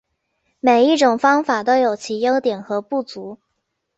[0.59, 3.37] 每一种方法都有其优点和不足。